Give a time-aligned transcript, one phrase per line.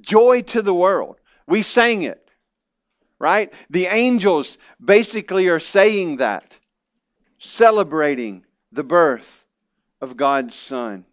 [0.00, 1.16] joy to the world.
[1.46, 2.30] We sang it,
[3.18, 3.52] right?
[3.70, 6.58] The angels basically are saying that,
[7.38, 9.44] celebrating the birth
[10.00, 11.04] of God's Son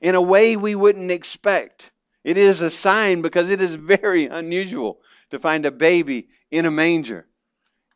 [0.00, 1.90] in a way we wouldn't expect.
[2.22, 6.70] It is a sign because it is very unusual to find a baby in a
[6.70, 7.26] manger,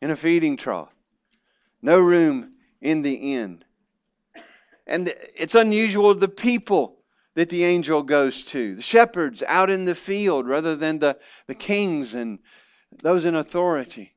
[0.01, 0.93] in a feeding trough.
[1.81, 3.63] No room in the inn.
[4.85, 6.98] And it's unusual the people
[7.35, 11.17] that the angel goes to the shepherds out in the field rather than the,
[11.47, 12.39] the kings and
[13.01, 14.15] those in authority.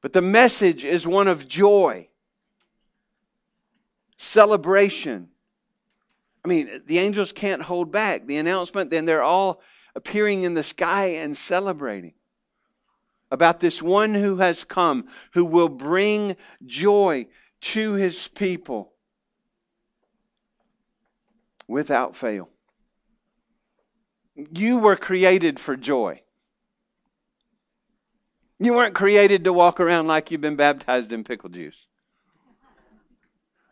[0.00, 2.08] But the message is one of joy,
[4.16, 5.28] celebration.
[6.44, 9.60] I mean, the angels can't hold back the announcement, then they're all
[9.94, 12.14] appearing in the sky and celebrating
[13.30, 17.26] about this one who has come, who will bring joy
[17.60, 18.92] to his people
[21.68, 22.48] without fail.
[24.34, 26.22] You were created for joy.
[28.58, 31.86] You weren't created to walk around like you've been baptized in pickle juice.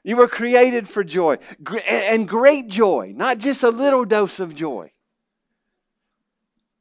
[0.04, 1.38] You were created for joy
[1.88, 4.92] and great joy, not just a little dose of joy.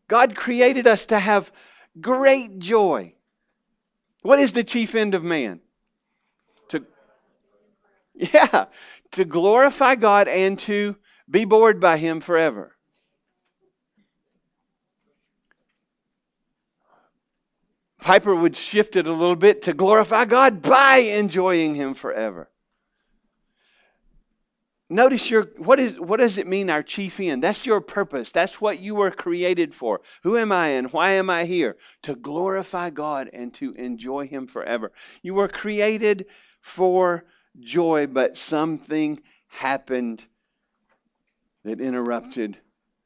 [0.08, 1.52] God created us to have
[2.00, 3.16] great joy.
[4.22, 5.62] What is the chief end of man?
[6.70, 6.86] To
[8.14, 8.66] Yeah,
[9.12, 10.96] to glorify God and to
[11.30, 12.76] be bored by him forever.
[18.00, 22.52] Piper would shift it a little bit to glorify God by enjoying him forever.
[24.88, 27.42] Notice your what is what does it mean our chief end?
[27.42, 28.32] That's your purpose.
[28.32, 30.02] That's what you were created for.
[30.22, 31.78] Who am I and why am I here?
[32.04, 34.92] To glorify God and to enjoy him forever.
[35.24, 36.28] You were created
[36.62, 37.26] for
[37.60, 40.26] joy, but something happened
[41.66, 42.58] that interrupted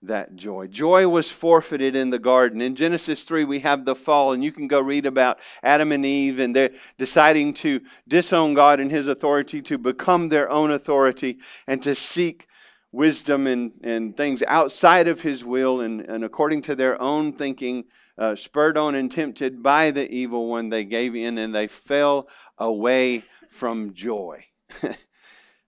[0.02, 0.68] that joy.
[0.68, 2.62] Joy was forfeited in the garden.
[2.62, 6.06] In Genesis 3, we have the fall, and you can go read about Adam and
[6.06, 11.40] Eve and they're deciding to disown God and his authority to become their own authority
[11.68, 12.48] and to seek
[12.92, 17.86] wisdom and, and things outside of his will and, and according to their own thinking,
[18.18, 22.28] uh, spurred on and tempted by the evil one, they gave in and they fell
[22.58, 24.44] away from joy.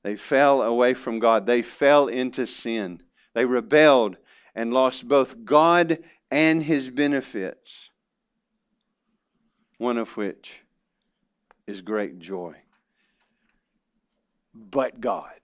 [0.03, 1.45] they fell away from God.
[1.45, 3.01] They fell into sin.
[3.33, 4.17] They rebelled
[4.55, 7.89] and lost both God and his benefits,
[9.77, 10.61] one of which
[11.67, 12.55] is great joy.
[14.53, 15.39] But God.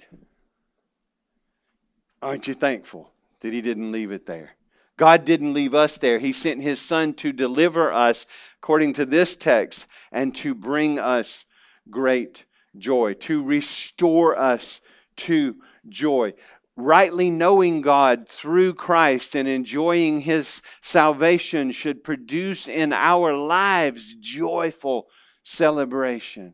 [2.22, 4.52] Aren't you thankful that he didn't leave it there?
[4.98, 6.18] God didn't leave us there.
[6.18, 8.26] He sent his son to deliver us,
[8.58, 11.46] according to this text, and to bring us
[11.90, 12.46] great
[12.80, 14.82] joy, to restore us
[15.18, 15.56] to
[15.90, 16.34] joy
[16.78, 25.08] rightly knowing God through Christ and enjoying His salvation should produce in our lives joyful
[25.44, 26.54] celebration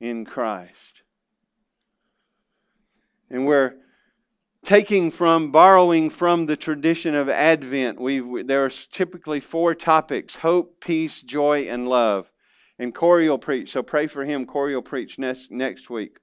[0.00, 1.02] in Christ.
[3.28, 3.74] And we're
[4.64, 8.00] taking from, borrowing from the tradition of Advent.
[8.00, 12.30] we there are typically four topics hope, peace, joy, and love.
[12.78, 14.46] And Corey will preach, so pray for him.
[14.46, 16.18] Corey will preach next, next week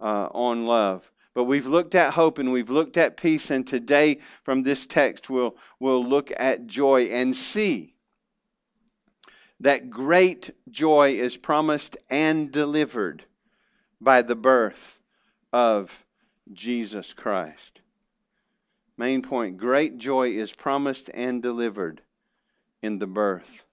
[0.00, 1.10] uh, on love.
[1.34, 5.28] But we've looked at hope and we've looked at peace, and today from this text
[5.28, 7.94] we'll, we'll look at joy and see
[9.60, 13.24] that great joy is promised and delivered
[14.00, 14.98] by the birth
[15.52, 16.04] of
[16.52, 17.80] Jesus Christ.
[18.96, 22.00] Main point great joy is promised and delivered
[22.82, 23.65] in the birth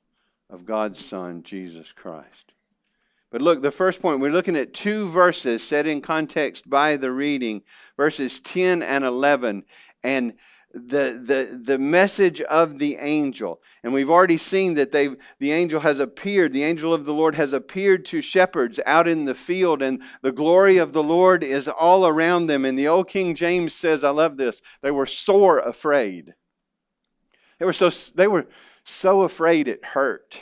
[0.50, 2.54] of God's Son, Jesus Christ.
[3.32, 7.12] But look, the first point, we're looking at two verses set in context by the
[7.12, 7.64] reading,
[7.98, 9.64] verses 10 and 11,
[10.04, 10.34] and
[10.74, 13.62] the, the, the message of the angel.
[13.84, 15.10] And we've already seen that they
[15.40, 19.26] the angel has appeared, the angel of the Lord has appeared to shepherds out in
[19.26, 22.66] the field, and the glory of the Lord is all around them.
[22.66, 26.34] And the old King James says, I love this, they were sore afraid.
[27.60, 28.48] They were so, they were
[28.84, 30.42] so afraid it hurt.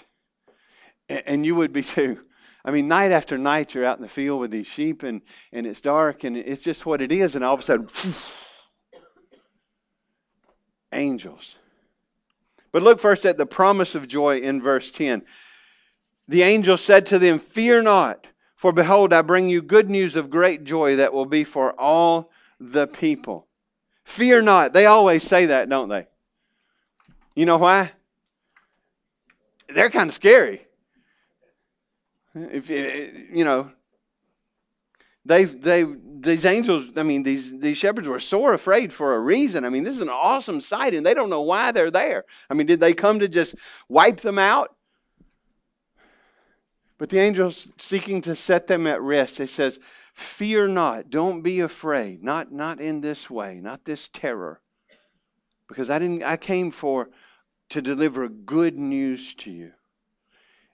[1.09, 2.19] And you would be too.
[2.63, 5.21] I mean, night after night, you're out in the field with these sheep and,
[5.51, 7.35] and it's dark and it's just what it is.
[7.35, 7.89] And all of a sudden,
[10.91, 11.55] angels.
[12.71, 15.23] But look first at the promise of joy in verse 10.
[16.27, 20.29] The angel said to them, Fear not, for behold, I bring you good news of
[20.29, 23.47] great joy that will be for all the people.
[24.03, 24.73] Fear not.
[24.73, 26.07] They always say that, don't they?
[27.35, 27.91] You know why?
[29.73, 30.67] They're kind of scary.
[32.33, 33.71] If eh, you know,
[35.25, 35.85] They, they,
[36.19, 39.65] these angels, I mean, these, these shepherds were sore afraid for a reason.
[39.65, 42.25] I mean, this is an awesome sight, and they don't know why they're there.
[42.49, 43.55] I mean, did they come to just
[43.87, 44.75] wipe them out?
[46.97, 49.79] But the angels seeking to set them at rest, it says,
[50.13, 52.23] Fear not, don't be afraid.
[52.23, 54.59] Not, not in this way, not this terror.
[55.67, 57.09] Because I didn't I came for
[57.71, 59.71] to deliver good news to you.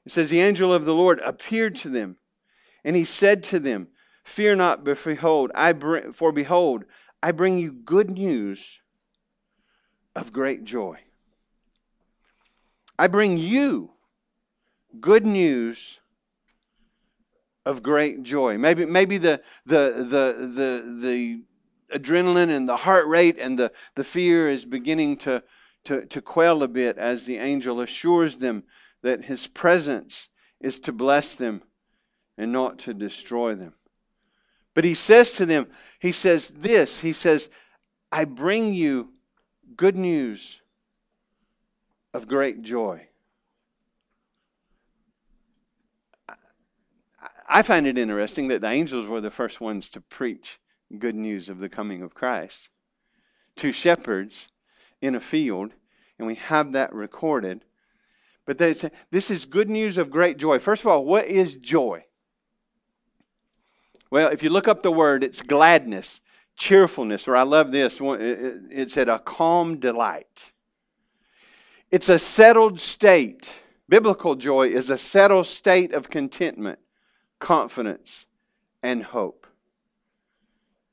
[0.06, 2.18] It says, The angel of the Lord appeared to them,
[2.84, 3.90] and he said to them,
[4.24, 5.74] Fear not, behold, I
[6.12, 6.86] for behold,
[7.22, 8.82] I bring you good news
[10.16, 11.00] of great joy.
[12.98, 13.92] I bring you
[15.00, 16.00] good news
[17.64, 18.58] of great joy.
[18.58, 21.44] Maybe, maybe the, the, the, the, the
[21.98, 25.44] adrenaline and the heart rate and the, the fear is beginning to,
[25.88, 28.64] to, to quell a bit as the angel assures them
[29.04, 30.28] that his presence
[30.60, 31.62] is to bless them
[32.38, 33.74] and not to destroy them.
[34.74, 35.68] But he says to them,
[36.00, 37.50] he says this, he says,
[38.12, 39.14] I bring you
[39.78, 40.60] good news
[42.14, 43.08] of great joy.
[47.48, 50.60] I find it interesting that the angels were the first ones to preach
[51.00, 52.68] good news of the coming of Christ
[53.56, 54.50] to shepherds
[55.02, 55.74] in a field,
[56.18, 57.64] and we have that recorded.
[58.46, 60.60] But they say, this is good news of great joy.
[60.60, 62.06] First of all, what is joy?
[64.10, 66.22] Well, if you look up the word, it's gladness,
[66.56, 68.00] cheerfulness, or I love this.
[68.02, 70.52] It said a calm delight.
[71.92, 73.52] It's a settled state.
[73.90, 76.80] Biblical joy is a settled state of contentment
[77.40, 78.26] confidence,
[78.82, 79.48] and hope.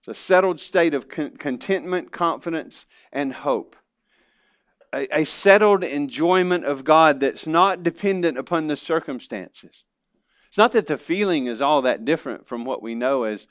[0.01, 3.77] It's a settled state of con- contentment, confidence, and hope.
[4.95, 9.83] A, a settled enjoyment of God that's not dependent upon the circumstances.
[10.49, 13.49] It's not that the feeling is all that different from what we know as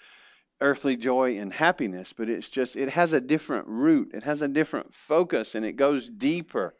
[0.61, 4.47] earthly joy and happiness, but it's just, it has a different root, it has a
[4.47, 6.73] different focus, and it goes deeper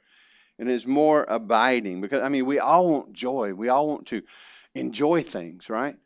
[0.57, 1.99] and is more abiding.
[1.99, 4.21] Because, I mean, we all want joy, we all want to
[4.73, 5.97] enjoy things, right?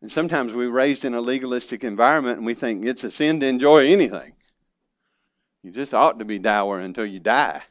[0.00, 3.46] And sometimes we're raised in a legalistic environment and we think it's a sin to
[3.46, 4.32] enjoy anything.
[5.62, 7.62] You just ought to be dour until you die.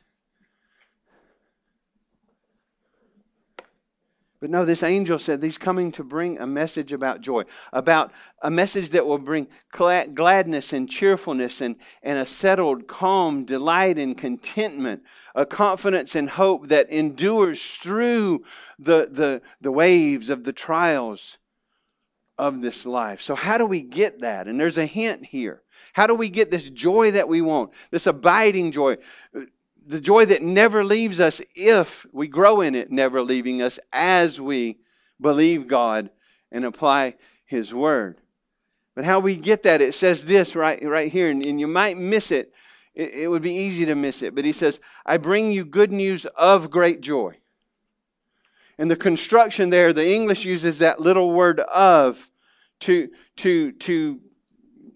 [4.39, 8.11] But no, this angel said he's coming to bring a message about joy, about
[8.43, 14.15] a message that will bring gladness and cheerfulness and, and a settled calm, delight and
[14.15, 15.01] contentment,
[15.33, 18.43] a confidence and hope that endures through
[18.77, 21.39] the, the, the waves of the trials
[22.37, 23.23] of this life.
[23.23, 24.47] So, how do we get that?
[24.47, 25.63] And there's a hint here.
[25.97, 28.97] How do we get this joy that we want, this abiding joy,
[29.88, 34.39] the joy that never leaves us if we grow in it, never leaving us as
[34.39, 34.77] we
[35.19, 36.11] believe God
[36.51, 37.15] and apply
[37.45, 38.21] His Word?
[38.94, 41.97] But how we get that, it says this right, right here, and, and you might
[41.97, 42.53] miss it.
[42.94, 43.11] it.
[43.13, 44.35] It would be easy to miss it.
[44.35, 47.38] But He says, I bring you good news of great joy.
[48.77, 52.29] And the construction there, the English uses that little word of
[52.81, 54.21] to, to, to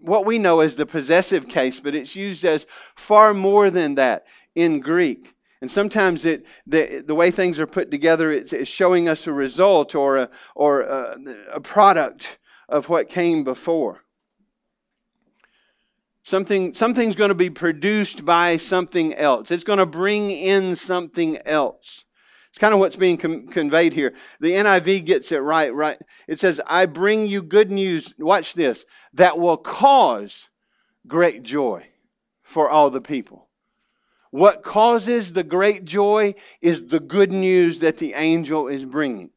[0.01, 2.65] what we know as the possessive case, but it's used as
[2.95, 4.25] far more than that
[4.55, 5.35] in Greek.
[5.61, 9.33] And sometimes it, the, the way things are put together, it's, it's showing us a
[9.33, 11.17] result or, a, or a,
[11.53, 14.03] a product of what came before.
[16.23, 19.51] Something, something's going to be produced by something else.
[19.51, 22.05] It's going to bring in something else.
[22.61, 24.13] Kind of what's being com- conveyed here.
[24.39, 25.97] The NIV gets it right, right?
[26.27, 30.47] It says, I bring you good news, watch this, that will cause
[31.07, 31.87] great joy
[32.43, 33.47] for all the people.
[34.29, 39.31] What causes the great joy is the good news that the angel is bringing.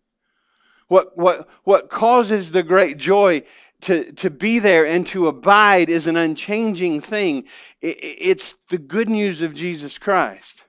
[0.89, 3.45] What, what, what causes the great joy
[3.81, 7.45] to, to be there and to abide is an unchanging thing.
[7.81, 10.64] It, it's the good news of Jesus Christ.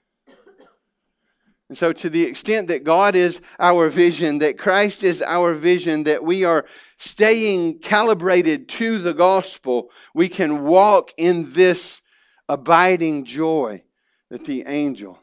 [1.67, 6.03] And so, to the extent that God is our vision, that Christ is our vision,
[6.03, 6.65] that we are
[6.97, 12.01] staying calibrated to the gospel, we can walk in this
[12.47, 13.83] abiding joy
[14.29, 15.19] that the angel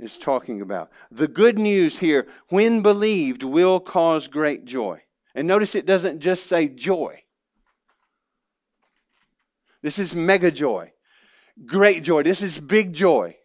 [0.00, 0.90] is talking about.
[1.12, 5.02] The good news here, when believed, will cause great joy.
[5.36, 7.22] And notice it doesn't just say joy,
[9.82, 10.92] this is mega joy,
[11.64, 13.36] great joy, this is big joy.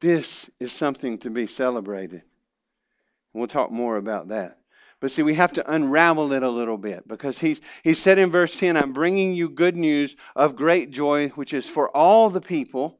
[0.00, 2.22] This is something to be celebrated.
[3.32, 4.58] We'll talk more about that.
[5.00, 8.30] But see, we have to unravel it a little bit because he's, he said in
[8.30, 12.40] verse 10, I'm bringing you good news of great joy, which is for all the
[12.40, 12.98] people,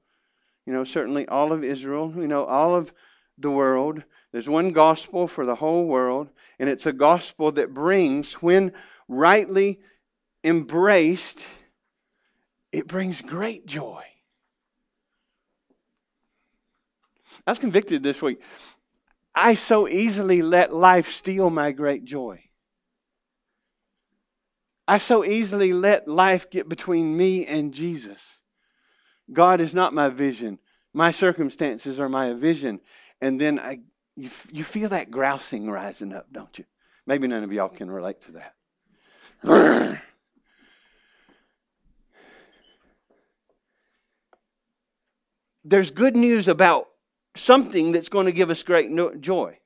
[0.66, 2.92] you know, certainly all of Israel, you know, all of
[3.38, 4.02] the world.
[4.32, 8.72] There's one gospel for the whole world, and it's a gospel that brings, when
[9.08, 9.80] rightly
[10.42, 11.46] embraced,
[12.72, 14.04] it brings great joy.
[17.46, 18.40] I was convicted this week.
[19.34, 22.42] I so easily let life steal my great joy.
[24.86, 28.38] I so easily let life get between me and Jesus.
[29.32, 30.58] God is not my vision.
[30.92, 32.80] My circumstances are my vision.
[33.20, 33.80] And then I,
[34.14, 36.64] you, you feel that grousing rising up, don't you?
[37.06, 38.42] Maybe none of y'all can relate to
[39.42, 40.00] that.
[45.64, 46.88] There's good news about
[47.34, 49.58] something that's going to give us great joy.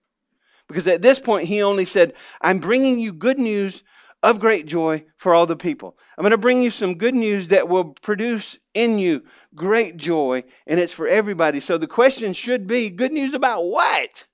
[0.69, 3.83] Because at this point, he only said, I'm bringing you good news
[4.23, 5.97] of great joy for all the people.
[6.17, 9.23] I'm going to bring you some good news that will produce in you
[9.55, 11.61] great joy, and it's for everybody.
[11.61, 14.27] So the question should be good news about what?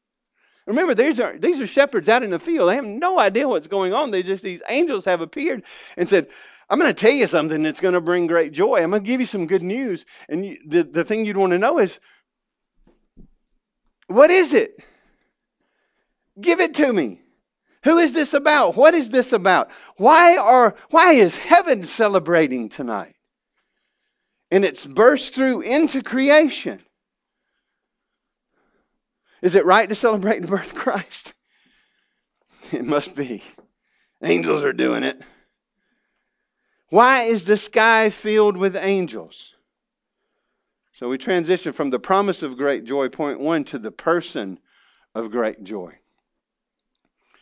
[0.67, 2.71] Remember, these are, these are shepherds out in the field.
[2.71, 4.11] They have no idea what's going on.
[4.11, 5.63] They just, these angels have appeared
[5.97, 6.29] and said,
[6.71, 8.83] I'm going to tell you something that's going to bring great joy.
[8.83, 10.07] I'm going to give you some good news.
[10.31, 12.01] And you, the, the thing you'd want to know is,
[14.15, 14.79] what is it?
[16.41, 17.21] Give it to me.
[17.85, 18.77] Who is this about?
[18.77, 19.71] What is this about?
[19.97, 23.15] Why are why is heaven celebrating tonight?
[24.51, 26.81] And it's burst through into creation.
[29.43, 31.35] Is it right to celebrate the birth of Christ?
[32.73, 33.43] It must be.
[34.23, 35.21] Angels are doing it.
[36.89, 39.54] Why is the sky filled with angels?
[40.95, 44.61] So we transition from the promise of great joy, point one, to the person
[45.13, 45.99] of great joy.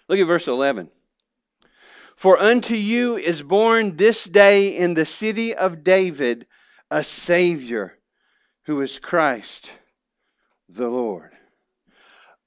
[0.09, 0.91] Look at verse 11.
[2.17, 6.47] For unto you is born this day in the city of David
[6.91, 7.99] a Savior
[8.65, 9.73] who is Christ
[10.69, 11.33] the Lord.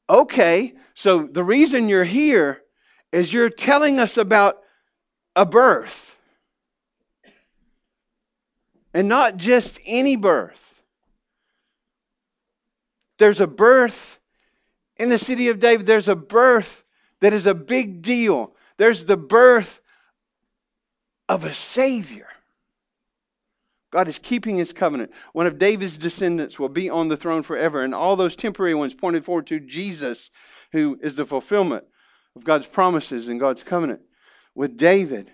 [0.09, 2.61] Okay, so the reason you're here
[3.11, 4.61] is you're telling us about
[5.35, 6.17] a birth.
[8.93, 10.74] And not just any birth.
[13.17, 14.19] There's a birth
[14.97, 15.85] in the city of David.
[15.85, 16.83] There's a birth
[17.21, 18.53] that is a big deal.
[18.77, 19.81] There's the birth
[21.27, 22.27] of a Savior.
[23.91, 25.11] God is keeping his covenant.
[25.31, 27.81] One of David's descendants will be on the throne forever.
[27.81, 30.29] And all those temporary ones pointed forward to Jesus,
[30.73, 31.85] who is the fulfillment
[32.35, 34.01] of God's promises and God's covenant
[34.53, 35.31] with David.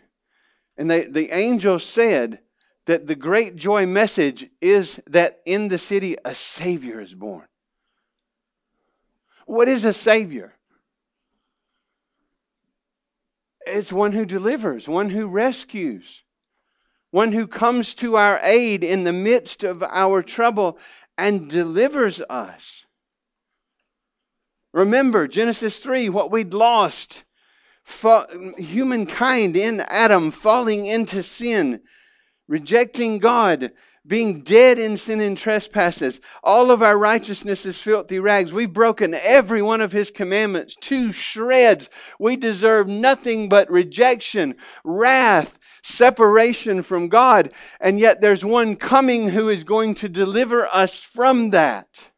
[0.78, 2.40] And they, the angel said
[2.86, 7.48] that the great joy message is that in the city a Savior is born.
[9.46, 10.54] What is a Savior?
[13.66, 16.24] It's one who delivers, one who rescues,
[17.12, 20.78] one who comes to our aid in the midst of our trouble
[21.18, 22.86] and delivers us.
[24.74, 27.24] Remember Genesis 3, what we'd lost
[28.58, 31.82] humankind in Adam falling into sin,
[32.48, 33.72] rejecting God,
[34.06, 36.20] being dead in sin and trespasses.
[36.44, 38.52] All of our righteousness is filthy rags.
[38.52, 41.90] We've broken every one of his commandments to shreds.
[42.20, 47.52] We deserve nothing but rejection, wrath, separation from God.
[47.80, 52.10] And yet there's one coming who is going to deliver us from that.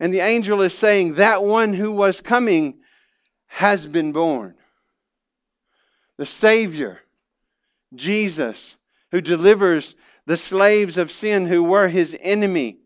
[0.00, 2.80] And the angel is saying, That one who was coming
[3.46, 4.54] has been born.
[6.18, 7.00] The Savior,
[7.94, 8.76] Jesus,
[9.10, 9.94] who delivers
[10.26, 12.78] the slaves of sin who were his enemy.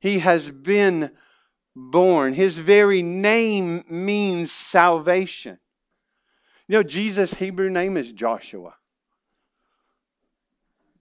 [0.00, 1.10] He has been
[1.74, 2.34] born.
[2.34, 5.58] His very name means salvation.
[6.66, 8.74] You know, Jesus' Hebrew name is Joshua.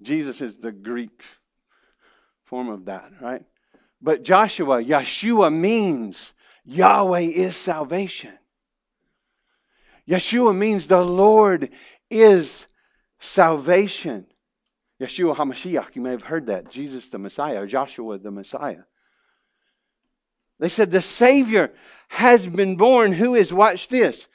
[0.01, 1.23] Jesus is the Greek
[2.45, 3.43] form of that, right?
[4.01, 8.37] But Joshua, Yeshua means Yahweh is salvation.
[10.07, 11.69] Yeshua means the Lord
[12.09, 12.67] is
[13.19, 14.25] salvation.
[15.01, 16.69] Yeshua HaMashiach, you may have heard that.
[16.69, 18.83] Jesus the Messiah, Joshua the Messiah.
[20.59, 21.71] They said, The Savior
[22.09, 23.13] has been born.
[23.13, 24.27] Who is, watch this,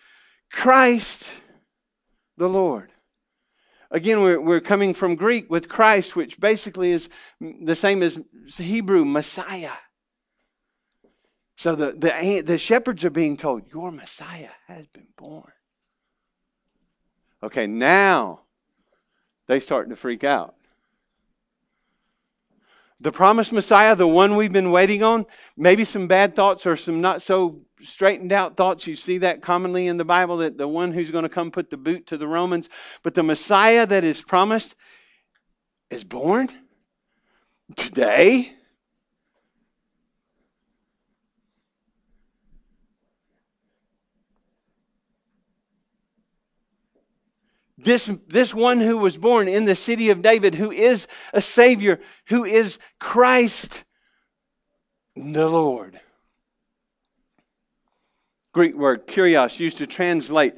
[0.50, 1.30] Christ
[2.37, 2.90] the Lord.
[3.90, 7.09] Again, we're, we're coming from Greek with Christ, which basically is
[7.40, 8.18] the same as
[8.56, 9.71] Hebrew, Messiah.
[11.56, 15.52] So the, the, the shepherds are being told, Your Messiah has been born.
[17.42, 18.40] Okay, now
[19.46, 20.54] they start to freak out.
[23.00, 27.00] The promised Messiah, the one we've been waiting on, maybe some bad thoughts or some
[27.00, 28.86] not so straightened out thoughts.
[28.86, 31.70] You see that commonly in the Bible that the one who's going to come put
[31.70, 32.68] the boot to the Romans.
[33.02, 34.74] But the Messiah that is promised
[35.90, 36.48] is born
[37.76, 38.54] today.
[47.84, 52.00] This, this one who was born in the city of David, who is a Savior,
[52.26, 53.84] who is Christ
[55.14, 56.00] the Lord.
[58.52, 60.54] Greek word kurios used to translate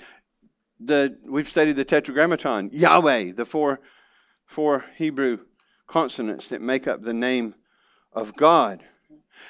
[0.79, 3.81] the we've studied the tetragrammaton, Yahweh, the four
[4.47, 5.39] four Hebrew
[5.87, 7.55] consonants that make up the name
[8.13, 8.85] of God.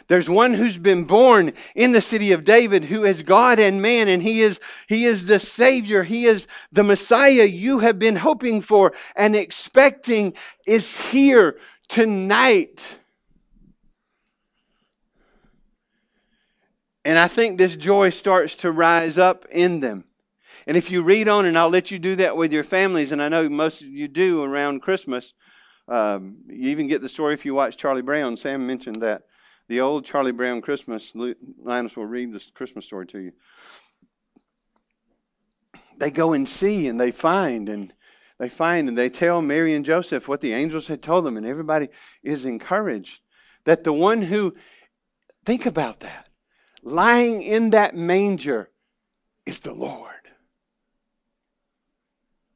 [0.09, 4.09] There's one who's been born in the city of David who is God and man,
[4.09, 6.05] and he is, he is the Savior.
[6.05, 10.35] He is the Messiah you have been hoping for and expecting
[10.67, 12.99] is here tonight.
[17.05, 20.05] And I think this joy starts to rise up in them.
[20.67, 23.23] And if you read on, and I'll let you do that with your families, and
[23.23, 25.33] I know most of you do around Christmas,
[25.87, 28.37] um, you even get the story if you watch Charlie Brown.
[28.37, 29.23] Sam mentioned that
[29.69, 31.13] the old Charlie Brown Christmas.
[31.15, 33.33] Linus will read this Christmas story to you.
[35.99, 37.93] They go and see and they find and
[38.39, 41.47] they find and they tell Mary and Joseph what the angels had told them, and
[41.47, 41.89] everybody
[42.23, 43.21] is encouraged
[43.65, 44.55] that the one who,
[45.45, 46.29] think about that,
[46.83, 48.71] lying in that manger
[49.47, 50.13] is the Lord.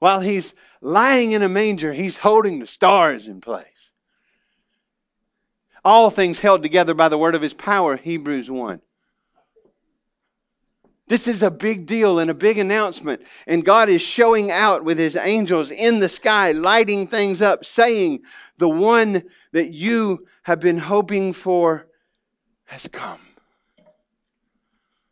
[0.01, 3.67] While he's lying in a manger, he's holding the stars in place.
[5.85, 8.81] All things held together by the word of his power, Hebrews 1.
[11.09, 13.23] This is a big deal and a big announcement.
[13.47, 18.21] And God is showing out with his angels in the sky, lighting things up, saying,
[18.59, 21.89] The one that you have been hoping for
[22.67, 23.21] has come.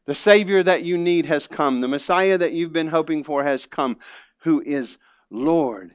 [0.04, 1.80] The Savior that you need has come.
[1.80, 3.98] The Messiah that you've been hoping for has come,
[4.38, 4.98] who is
[5.30, 5.94] Lord,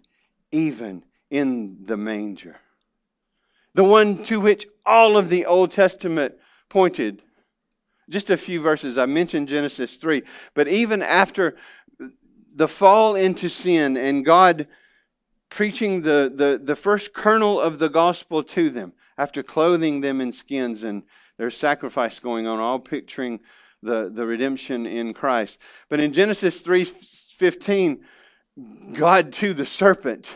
[0.52, 2.58] even in the manger
[3.74, 6.36] the one to which all of the Old Testament
[6.70, 7.22] pointed.
[8.10, 8.98] Just a few verses.
[8.98, 10.24] I mentioned Genesis 3.
[10.54, 11.56] But even after
[12.56, 14.68] the fall into sin and God
[15.50, 20.34] preaching the, the, the first kernel of the gospel to them, after clothing them in
[20.34, 21.04] skins and
[21.38, 23.40] there's sacrifice going on, all picturing
[23.82, 25.58] the, the redemption in Christ.
[25.90, 28.00] But in Genesis 3:15,
[28.94, 30.36] God to the serpent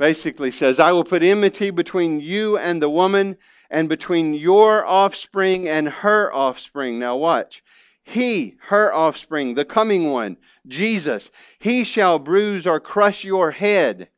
[0.00, 3.36] basically says, I will put enmity between you and the woman,
[3.70, 6.98] and between your offspring and her offspring.
[6.98, 7.62] Now, watch.
[8.02, 14.08] He, her offspring, the coming one, Jesus, he shall bruise or crush your head,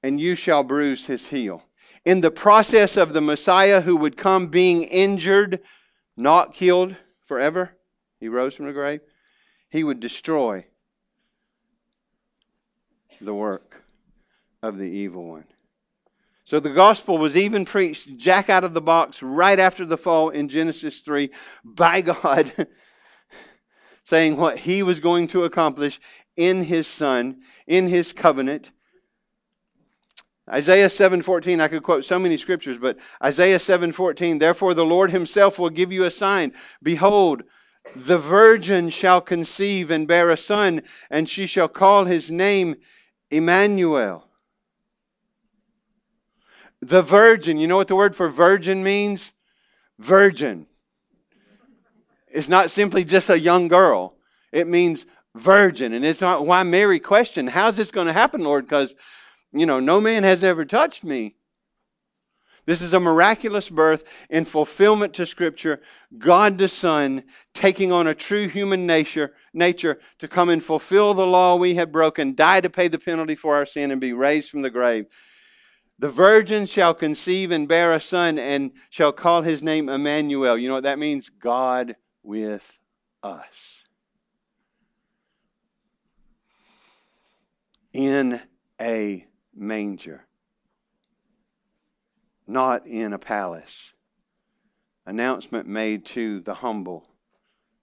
[0.00, 1.64] and you shall bruise his heel.
[2.04, 5.58] In the process of the Messiah who would come being injured,
[6.16, 6.94] not killed
[7.26, 7.76] forever,
[8.20, 9.00] he rose from the grave,
[9.70, 10.66] he would destroy
[13.20, 13.68] the work
[14.62, 15.44] of the evil one.
[16.44, 20.30] So the gospel was even preached jack out of the box right after the fall
[20.30, 21.30] in Genesis 3
[21.62, 22.50] by God,
[24.04, 26.00] saying what he was going to accomplish
[26.36, 28.70] in his son, in his covenant.
[30.50, 35.58] Isaiah 7:14 I could quote so many scriptures but Isaiah 7:14 Therefore the Lord himself
[35.58, 37.42] will give you a sign behold
[37.94, 42.76] the virgin shall conceive and bear a son and she shall call his name
[43.30, 44.27] Emmanuel
[46.80, 47.58] the virgin.
[47.58, 49.32] You know what the word for virgin means?
[49.98, 50.66] Virgin.
[52.30, 54.16] It's not simply just a young girl,
[54.52, 55.92] it means virgin.
[55.92, 58.66] And it's not why Mary questioned, How's this going to happen, Lord?
[58.66, 58.94] Because,
[59.52, 61.34] you know, no man has ever touched me.
[62.66, 65.80] This is a miraculous birth in fulfillment to Scripture.
[66.18, 67.22] God the Son
[67.54, 71.90] taking on a true human nature, nature to come and fulfill the law we have
[71.90, 75.06] broken, die to pay the penalty for our sin, and be raised from the grave
[75.98, 80.56] the virgin shall conceive and bear a son and shall call his name Emmanuel.
[80.56, 81.28] You know what that means?
[81.28, 82.78] God with
[83.22, 83.80] us.
[87.92, 88.40] In
[88.80, 90.24] a manger,
[92.46, 93.90] not in a palace.
[95.04, 97.08] Announcement made to the humble,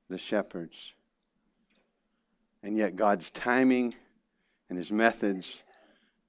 [0.10, 0.94] the shepherds.
[2.64, 3.96] And yet God's timing
[4.70, 5.62] and his methods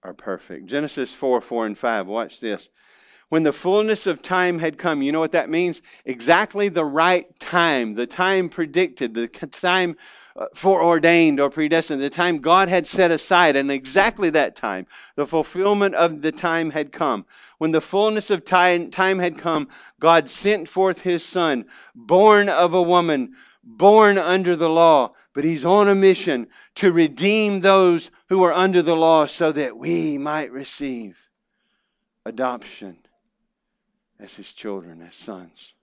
[0.07, 0.67] are perfect.
[0.67, 2.07] Genesis 4 4 and 5.
[2.07, 2.69] Watch this.
[3.29, 5.83] When the fullness of time had come, you know what that means?
[6.05, 9.97] Exactly the right time, the time predicted, the time
[10.37, 15.27] uh, foreordained or predestined, the time God had set aside, and exactly that time, the
[15.27, 17.27] fulfillment of the time had come.
[17.59, 21.65] When the fullness of time, time had come, God sent forth his Son,
[21.97, 27.61] born of a woman, born under the law, but he's on a mission to redeem
[27.61, 31.19] those who are under the law so that we might receive
[32.25, 32.97] adoption
[34.19, 35.75] as his children, as sons.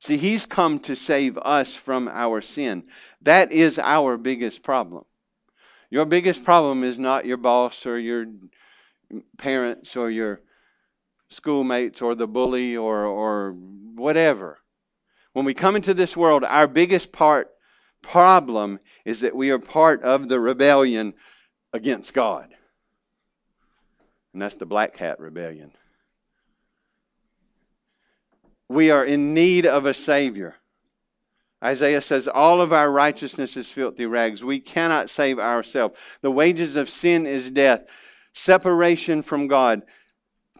[0.00, 2.84] See, he's come to save us from our sin.
[3.22, 5.06] That is our biggest problem.
[5.88, 8.26] Your biggest problem is not your boss or your
[9.38, 10.42] parents or your
[11.30, 14.58] schoolmates or the bully or, or whatever.
[15.32, 17.54] When we come into this world, our biggest part
[18.02, 21.14] problem is that we are part of the rebellion
[21.72, 22.48] against God.
[24.32, 25.72] And that's the black hat rebellion.
[28.68, 30.56] We are in need of a Savior.
[31.62, 34.44] Isaiah says, All of our righteousness is filthy rags.
[34.44, 35.98] We cannot save ourselves.
[36.20, 37.86] The wages of sin is death,
[38.32, 39.82] separation from God,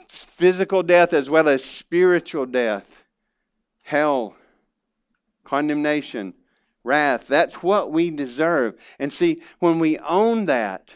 [0.08, 3.04] physical death as well as spiritual death,
[3.82, 4.34] hell,
[5.44, 6.34] condemnation,
[6.84, 7.26] wrath.
[7.26, 8.74] That's what we deserve.
[8.98, 10.94] And see, when we own that,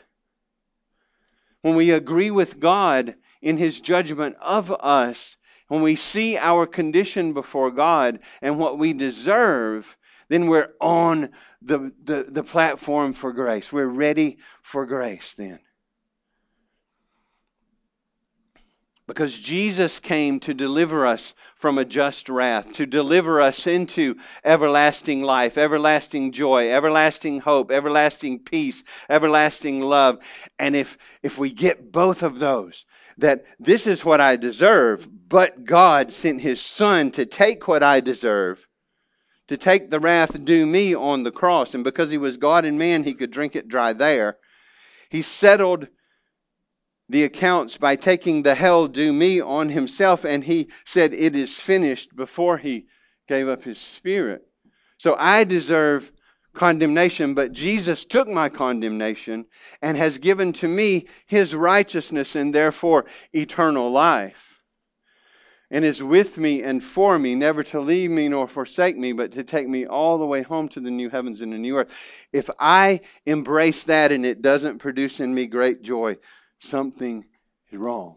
[1.63, 5.37] when we agree with God in His judgment of us,
[5.69, 9.97] when we see our condition before God and what we deserve,
[10.29, 13.73] then we're on the, the, the platform for grace.
[13.73, 15.61] We're ready for grace then.
[19.09, 25.23] Because Jesus came to deliver us from a just wrath, to deliver us into everlasting
[25.23, 30.19] life, everlasting joy, everlasting hope, everlasting peace, everlasting love.
[30.59, 32.85] And if, if we get both of those,
[33.19, 38.01] that this is what I deserve, but God sent his Son to take what I
[38.01, 38.69] deserve,
[39.49, 41.75] to take the wrath due me on the cross.
[41.75, 44.39] And because he was God and man, he could drink it dry there.
[45.11, 45.89] He settled
[47.09, 51.57] the accounts by taking the hell due me on himself, and he said, It is
[51.57, 52.87] finished before he
[53.29, 54.43] gave up his spirit.
[54.99, 56.13] So I deserve
[56.53, 59.47] condemnation, but Jesus took my condemnation
[59.81, 64.61] and has given to me his righteousness and therefore eternal life.
[65.71, 69.33] And is with me and for me, never to leave me nor forsake me, but
[69.33, 71.91] to take me all the way home to the new heavens and the new earth.
[72.31, 76.19] If I embrace that and it doesn't produce in me great joy,
[76.63, 77.25] something
[77.71, 78.17] is wrong.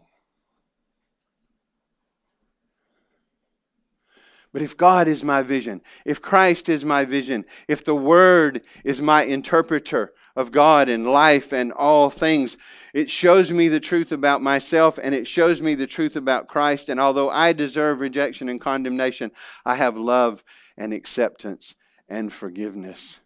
[4.52, 9.02] But if God is my vision, if Christ is my vision, if the Word is
[9.02, 12.56] my interpreter of God and life and all things,
[12.94, 16.88] it shows me the truth about myself and it shows me the truth about Christ.
[16.88, 19.30] And although I deserve rejection and condemnation,
[19.66, 20.42] I have love
[20.78, 21.74] and acceptance
[22.08, 23.18] and forgiveness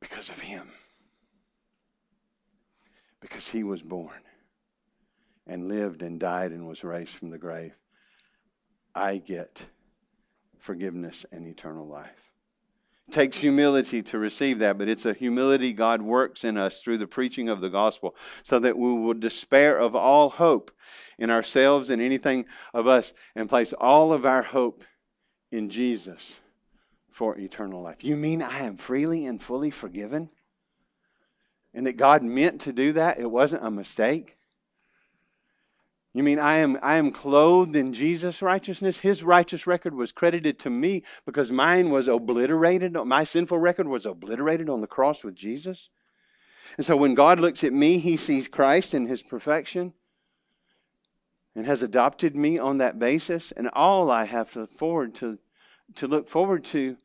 [0.00, 0.70] because of Him.
[3.20, 4.20] Because He was born
[5.46, 7.72] and lived and died and was raised from the grave
[8.94, 9.66] I get
[10.58, 12.32] forgiveness and eternal life.
[13.08, 16.98] It takes humility to receive that, but it's a humility God works in us through
[16.98, 20.72] the preaching of the gospel so that we will despair of all hope
[21.18, 24.82] in ourselves and anything of us and place all of our hope
[25.52, 26.40] in Jesus
[27.10, 28.02] for eternal life.
[28.02, 30.30] You mean I am freely and fully forgiven?
[31.76, 33.20] And that God meant to do that?
[33.20, 34.38] It wasn't a mistake?
[36.14, 39.00] You mean I am, I am clothed in Jesus' righteousness?
[39.00, 42.94] His righteous record was credited to me because mine was obliterated.
[42.94, 45.90] My sinful record was obliterated on the cross with Jesus.
[46.78, 49.92] And so when God looks at me, he sees Christ in his perfection
[51.54, 53.52] and has adopted me on that basis.
[53.52, 55.38] And all I have to forward to,
[55.96, 56.96] to look forward to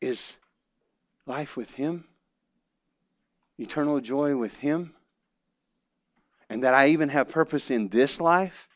[0.00, 0.36] is
[1.26, 2.04] life with him,
[3.58, 4.94] eternal joy with him
[6.50, 8.68] and that I even have purpose in this life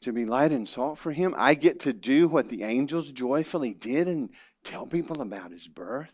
[0.00, 1.34] to be light and salt for Him.
[1.36, 4.30] I get to do what the angels joyfully did and
[4.62, 6.12] tell people about His birth.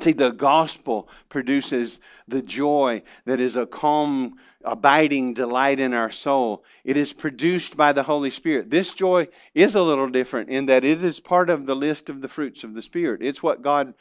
[0.00, 6.62] See, the gospel produces the joy that is a calm, abiding delight in our soul.
[6.84, 8.70] It is produced by the Holy Spirit.
[8.70, 12.20] This joy is a little different in that it is part of the list of
[12.20, 13.22] the fruits of the Spirit.
[13.22, 13.94] It's what God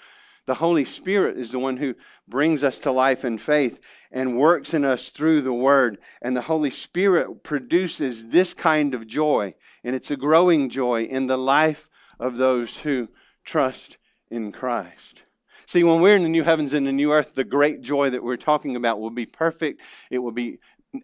[0.47, 1.93] the Holy Spirit is the one who
[2.27, 3.81] brings us to life and faith
[4.11, 5.97] and works in us through the Word.
[6.21, 11.27] And the Holy Spirit produces this kind of joy, and it's a growing joy in
[11.27, 13.09] the life of those who
[13.43, 13.97] trust
[14.31, 15.23] in Christ.
[15.67, 18.23] See, when we're in the new heavens and the new earth, the great joy that
[18.23, 19.81] we're talking about will be perfect.
[20.09, 20.59] It will be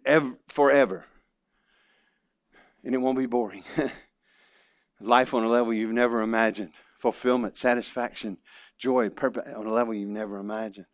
[0.06, 1.04] ever, forever.
[2.82, 3.62] And it won't be boring.
[5.00, 8.38] Life on a level you've never imagined, fulfillment, satisfaction,
[8.78, 10.86] joy, purpose on a level you've never imagined.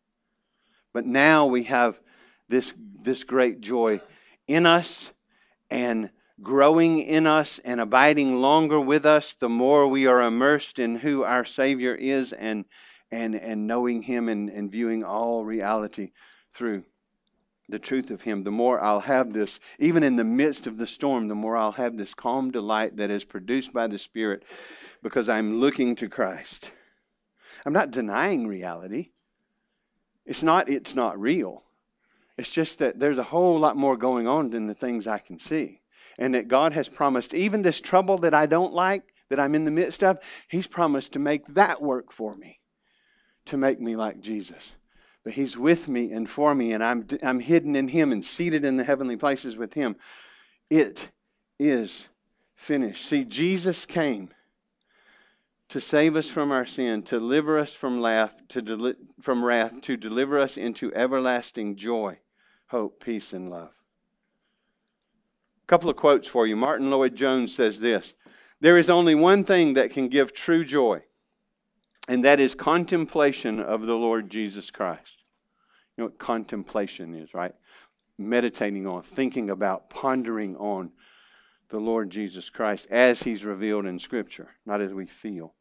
[0.92, 2.00] But now we have
[2.48, 4.00] this, this great joy
[4.48, 5.12] in us
[5.70, 6.10] and
[6.42, 11.22] growing in us and abiding longer with us the more we are immersed in who
[11.22, 12.64] our Savior is and,
[13.10, 16.12] and, and knowing Him and, and viewing all reality
[16.54, 16.84] through
[17.68, 20.86] the truth of Him, the more I'll have this, even in the midst of the
[20.86, 24.44] storm, the more I'll have this calm delight that is produced by the Spirit
[25.02, 26.70] because I'm looking to Christ.
[27.64, 29.10] I'm not denying reality.
[30.26, 31.64] It's not it's not real.
[32.38, 35.38] It's just that there's a whole lot more going on than the things I can
[35.38, 35.82] see.
[36.18, 39.64] And that God has promised even this trouble that I don't like, that I'm in
[39.64, 40.18] the midst of,
[40.48, 42.59] He's promised to make that work for me,
[43.50, 44.72] to make me like Jesus.
[45.22, 48.64] But He's with me and for me, and I'm, I'm hidden in Him and seated
[48.64, 49.96] in the heavenly places with Him.
[50.70, 51.10] It
[51.58, 52.08] is
[52.54, 53.06] finished.
[53.06, 54.30] See, Jesus came
[55.68, 59.80] to save us from our sin, to deliver us from wrath, to deli- from wrath,
[59.82, 62.18] to deliver us into everlasting joy,
[62.68, 63.70] hope, peace, and love.
[65.62, 66.56] A couple of quotes for you.
[66.56, 68.14] Martyn Lloyd-Jones says this
[68.60, 71.02] There is only one thing that can give true joy,
[72.10, 75.22] and that is contemplation of the Lord Jesus Christ.
[75.96, 77.54] You know what contemplation is, right?
[78.18, 80.90] Meditating on, thinking about, pondering on
[81.68, 85.54] the Lord Jesus Christ as he's revealed in Scripture, not as we feel.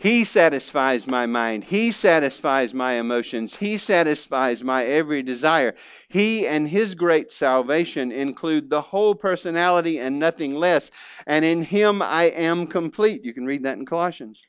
[0.00, 1.64] He satisfies my mind.
[1.64, 3.56] He satisfies my emotions.
[3.56, 5.74] He satisfies my every desire.
[6.08, 10.92] He and His great salvation include the whole personality and nothing less.
[11.26, 13.24] And in Him I am complete.
[13.24, 14.40] You can read that in Colossians.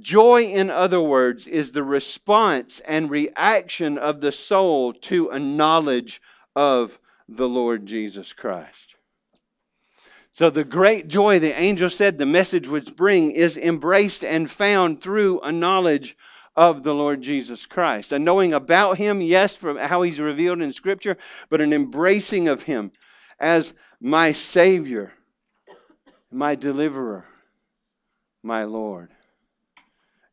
[0.00, 6.22] Joy, in other words, is the response and reaction of the soul to a knowledge
[6.56, 8.94] of the Lord Jesus Christ.
[10.34, 15.02] So, the great joy the angel said the message would bring is embraced and found
[15.02, 16.16] through a knowledge
[16.56, 18.12] of the Lord Jesus Christ.
[18.12, 21.18] A knowing about him, yes, from how he's revealed in Scripture,
[21.50, 22.92] but an embracing of him
[23.38, 25.12] as my Savior,
[26.30, 27.26] my deliverer,
[28.42, 29.10] my Lord.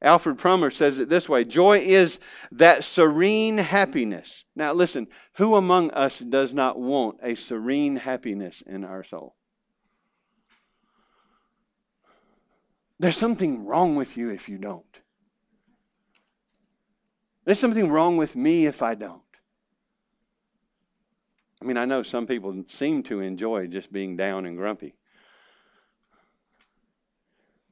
[0.01, 2.19] Alfred Plummer says it this way Joy is
[2.53, 4.45] that serene happiness.
[4.55, 9.35] Now, listen, who among us does not want a serene happiness in our soul?
[12.99, 14.83] There's something wrong with you if you don't.
[17.45, 19.21] There's something wrong with me if I don't.
[21.61, 24.95] I mean, I know some people seem to enjoy just being down and grumpy,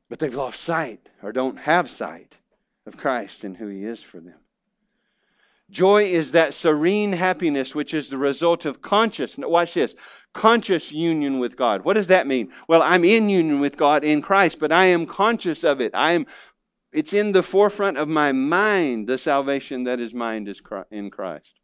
[0.09, 2.37] but they've lost sight or don't have sight
[2.85, 4.39] of Christ and who He is for them.
[5.69, 9.95] Joy is that serene happiness which is the result of conscious, watch this,
[10.33, 11.83] conscious union with God.
[11.83, 12.51] What does that mean?
[12.67, 15.91] Well, I'm in union with God in Christ, but I am conscious of it.
[15.93, 16.25] I am
[16.93, 21.59] it's in the forefront of my mind, the salvation that is mine is in Christ.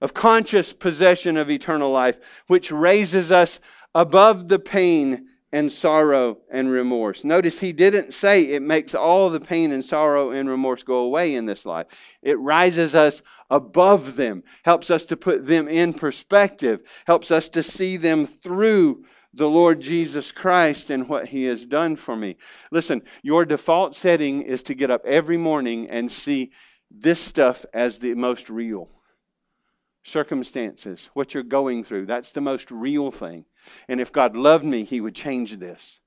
[0.00, 3.60] Of conscious possession of eternal life, which raises us
[3.94, 7.24] above the pain and sorrow and remorse.
[7.24, 11.34] Notice he didn't say it makes all the pain and sorrow and remorse go away
[11.34, 11.86] in this life.
[12.22, 17.62] It rises us above them, helps us to put them in perspective, helps us to
[17.62, 22.36] see them through the Lord Jesus Christ and what he has done for me.
[22.70, 26.50] Listen, your default setting is to get up every morning and see
[26.90, 28.88] this stuff as the most real
[30.04, 32.06] circumstances, what you're going through.
[32.06, 33.44] That's the most real thing.
[33.88, 36.00] And if God loved me, He would change this.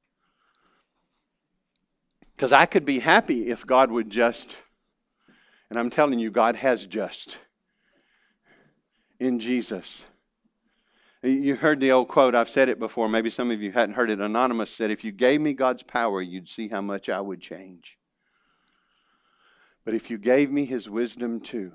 [2.36, 4.58] Because I could be happy if God would just,
[5.69, 7.38] and I'm telling you, God has just
[9.19, 10.01] in Jesus.
[11.21, 14.10] You heard the old quote, I've said it before, maybe some of you hadn't heard
[14.10, 14.19] it.
[14.19, 17.99] Anonymous said, If you gave me God's power, you'd see how much I would change.
[19.86, 21.73] But if you gave me His wisdom too,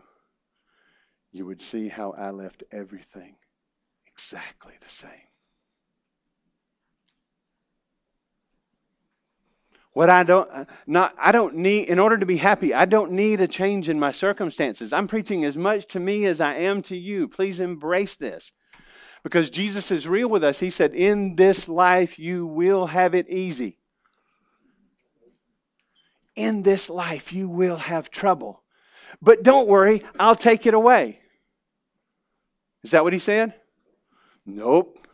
[1.36, 3.36] you would see how I left everything
[4.06, 5.10] exactly the same.
[9.92, 13.12] What I don't uh, not I don't need in order to be happy, I don't
[13.12, 14.92] need a change in my circumstances.
[14.92, 17.28] I'm preaching as much to me as I am to you.
[17.28, 18.52] Please embrace this.
[19.22, 20.58] Because Jesus is real with us.
[20.58, 23.78] He said, "In this life you will have it easy."
[26.36, 28.62] In this life you will have trouble.
[29.22, 31.20] But don't worry, I'll take it away.
[32.86, 33.52] Is that what he said?
[34.46, 35.08] Nope.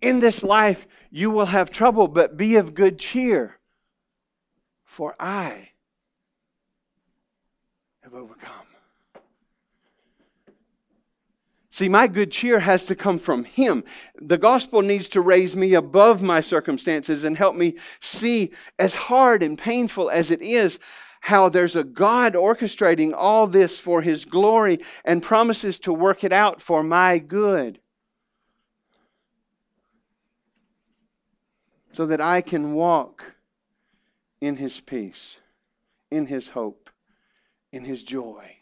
[0.00, 3.60] In this life you will have trouble, but be of good cheer,
[4.82, 5.68] for I
[8.02, 8.66] have overcome.
[11.70, 13.84] See, my good cheer has to come from Him.
[14.20, 19.44] The gospel needs to raise me above my circumstances and help me see, as hard
[19.44, 20.80] and painful as it is,
[21.20, 26.32] how there's a God orchestrating all this for His glory and promises to work it
[26.32, 27.78] out for my good.
[31.92, 33.34] So that I can walk
[34.40, 35.36] in His peace,
[36.10, 36.88] in His hope,
[37.72, 38.56] in His joy,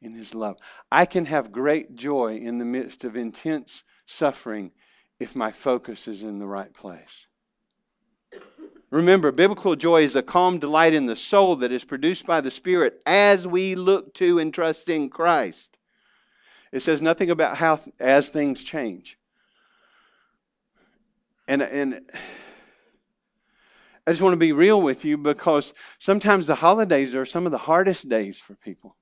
[0.00, 0.56] in His love.
[0.90, 4.72] I can have great joy in the midst of intense suffering
[5.20, 7.26] if my focus is in the right place.
[8.92, 12.50] Remember, biblical joy is a calm delight in the soul that is produced by the
[12.50, 15.78] Spirit as we look to and trust in Christ.
[16.72, 19.18] It says nothing about how as things change.
[21.48, 22.02] And and
[24.06, 27.52] I just want to be real with you because sometimes the holidays are some of
[27.52, 28.96] the hardest days for people.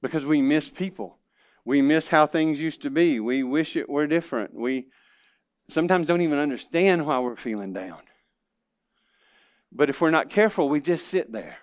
[0.00, 1.18] Because we miss people.
[1.66, 3.20] We miss how things used to be.
[3.20, 4.54] We wish it were different.
[4.54, 4.86] We
[5.68, 8.07] sometimes don't even understand why we're feeling down.
[9.72, 11.58] But if we're not careful, we just sit there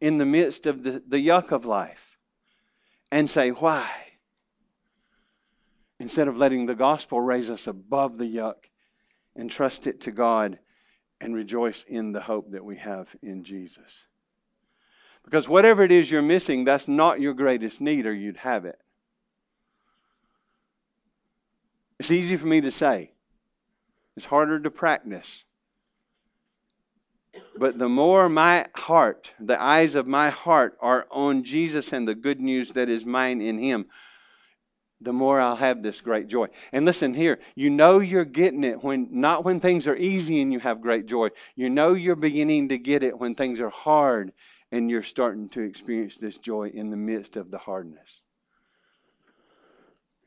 [0.00, 2.18] in the midst of the, the yuck of life
[3.12, 3.90] and say, Why?
[5.98, 8.70] Instead of letting the gospel raise us above the yuck
[9.36, 10.58] and trust it to God
[11.20, 14.06] and rejoice in the hope that we have in Jesus.
[15.24, 18.78] Because whatever it is you're missing, that's not your greatest need, or you'd have it.
[21.98, 23.12] It's easy for me to say,
[24.16, 25.44] it's harder to practice.
[27.56, 32.14] But the more my heart, the eyes of my heart are on Jesus and the
[32.14, 33.86] good news that is mine in Him,
[35.00, 36.48] the more I'll have this great joy.
[36.72, 40.52] And listen here, you know you're getting it when not when things are easy and
[40.52, 41.28] you have great joy.
[41.56, 44.32] You know you're beginning to get it when things are hard
[44.72, 48.08] and you're starting to experience this joy in the midst of the hardness.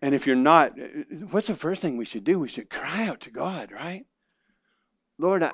[0.02, 0.74] And if you're not,
[1.32, 2.40] what's the first thing we should do?
[2.40, 4.06] We should cry out to God, right?
[5.18, 5.52] Lord, I,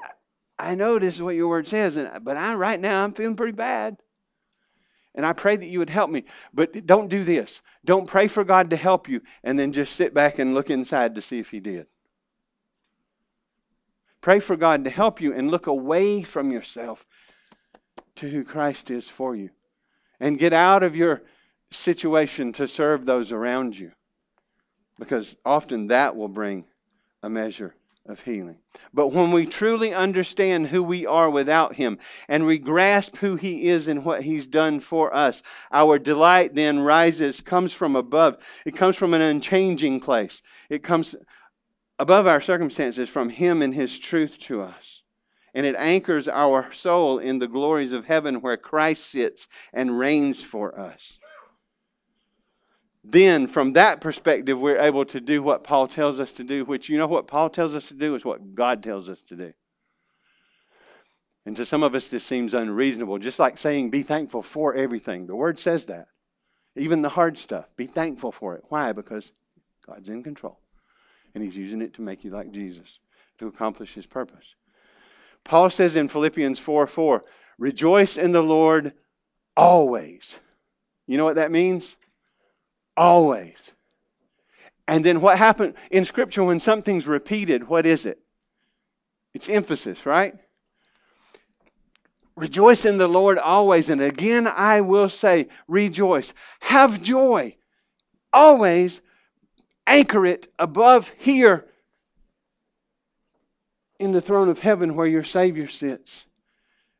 [0.60, 3.54] I know this is what your word says, but I right now I'm feeling pretty
[3.54, 3.98] bad.
[5.15, 6.26] And I pray that you would help me.
[6.54, 7.62] But don't do this.
[7.84, 11.15] Don't pray for God to help you and then just sit back and look inside
[11.15, 11.88] to see if He did.
[14.22, 17.06] Pray for God to help you and look away from yourself
[18.17, 19.50] to who Christ is for you.
[20.19, 21.24] And get out of your
[21.72, 23.93] situation to serve those around you.
[25.00, 26.65] Because often that will bring
[27.24, 27.76] a measure
[28.10, 28.58] of healing.
[28.93, 33.65] But when we truly understand who we are without Him and we grasp who He
[33.65, 35.41] is and what He's done for us,
[35.72, 38.38] our delight then rises, comes from above.
[38.65, 40.41] It comes from an unchanging place.
[40.69, 41.15] It comes
[41.98, 45.04] above our circumstances from Him and His truth to us.
[45.54, 50.41] And it anchors our soul in the glories of heaven where Christ sits and reigns
[50.41, 51.19] for us
[53.12, 56.89] then from that perspective, we're able to do what Paul tells us to do, which
[56.89, 59.54] you know what Paul tells us to do is what God tells us to do.
[61.45, 65.26] And to some of us, this seems unreasonable, just like saying, be thankful for everything.
[65.26, 66.08] The word says that.
[66.76, 68.63] Even the hard stuff, be thankful for it.
[68.69, 68.91] Why?
[68.91, 69.32] Because
[69.86, 70.60] God's in control.
[71.34, 73.00] And He's using it to make you like Jesus,
[73.39, 74.56] to accomplish His purpose.
[75.43, 77.24] Paul says in Philippians 4 4,
[77.58, 78.93] rejoice in the Lord
[79.58, 80.39] always.
[81.08, 81.95] You know what that means?
[83.00, 83.56] Always.
[84.86, 87.70] And then what happened in Scripture when something's repeated?
[87.70, 88.20] What is it?
[89.34, 90.34] It's emphasis, right?
[92.36, 93.90] Rejoice in the Lord always.
[93.90, 96.34] And again, I will say, rejoice.
[96.60, 97.56] Have joy.
[98.34, 99.02] Always
[99.88, 101.68] anchor it above here
[103.98, 106.26] in the throne of heaven where your Savior sits.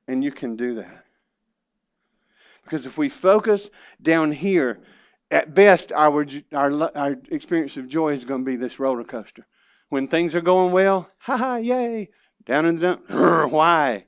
[0.08, 1.04] And you can do that.
[2.64, 3.70] Because if we focus
[4.02, 4.80] down here,
[5.32, 9.46] at best, our, our, our experience of joy is going to be this roller coaster.
[9.89, 12.10] When things are going well, ha ha, yay.
[12.46, 13.10] Down in the dump,
[13.52, 14.06] why?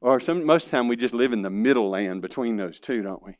[0.00, 2.78] Or some, most of the time we just live in the middle land between those
[2.78, 3.36] two, don't we?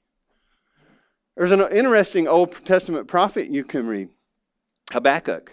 [1.36, 4.08] There's an interesting Old Testament prophet you can read
[4.90, 5.52] Habakkuk.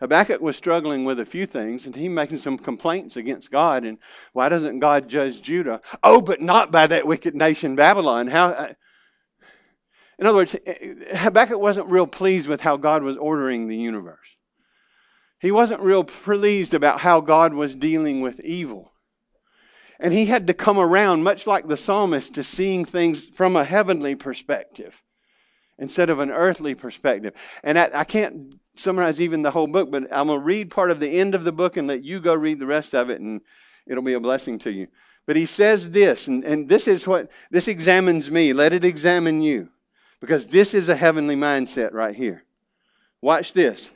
[0.00, 3.84] Habakkuk was struggling with a few things, and he making some complaints against God.
[3.84, 3.98] And
[4.32, 5.80] why doesn't God judge Judah?
[6.02, 8.26] Oh, but not by that wicked nation Babylon.
[8.26, 8.48] How?
[8.48, 8.72] Uh,
[10.18, 13.76] In other words, eh, eh, Habakkuk wasn't real pleased with how God was ordering the
[13.76, 14.36] universe.
[15.40, 18.92] He wasn't real pleased about how God was dealing with evil.
[20.00, 23.64] And he had to come around, much like the psalmist, to seeing things from a
[23.64, 25.02] heavenly perspective
[25.78, 27.34] instead of an earthly perspective.
[27.62, 30.90] And I, I can't summarize even the whole book, but I'm going to read part
[30.90, 33.20] of the end of the book and let you go read the rest of it,
[33.20, 33.42] and
[33.86, 34.88] it'll be a blessing to you.
[35.26, 38.52] But he says this, and, and this is what this examines me.
[38.52, 39.70] Let it examine you.
[40.20, 42.44] Because this is a heavenly mindset right here.
[43.20, 43.90] Watch this.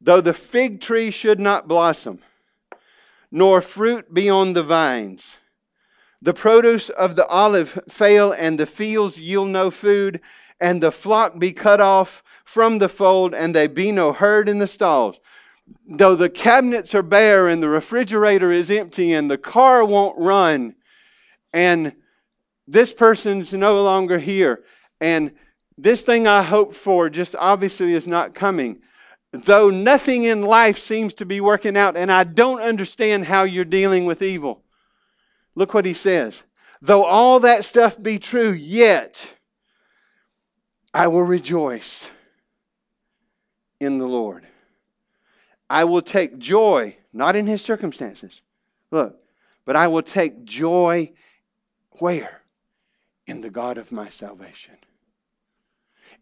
[0.00, 2.20] Though the fig tree should not blossom,
[3.30, 5.36] nor fruit be on the vines,
[6.22, 10.20] the produce of the olive fail, and the fields yield no food,
[10.60, 14.58] and the flock be cut off from the fold, and they be no herd in
[14.58, 15.18] the stalls.
[15.86, 20.76] Though the cabinets are bare, and the refrigerator is empty, and the car won't run,
[21.52, 21.94] and
[22.66, 24.62] this person's no longer here,
[25.00, 25.32] and
[25.78, 28.80] this thing I hoped for just obviously is not coming.
[29.32, 33.64] though nothing in life seems to be working out, and I don't understand how you're
[33.64, 34.62] dealing with evil.
[35.54, 36.42] Look what he says.
[36.80, 39.34] Though all that stuff be true, yet
[40.94, 42.10] I will rejoice
[43.80, 44.46] in the Lord.
[45.68, 48.40] I will take joy, not in his circumstances.
[48.90, 49.18] Look,
[49.64, 51.12] but I will take joy
[51.98, 52.42] where?
[53.26, 54.76] In the God of my salvation.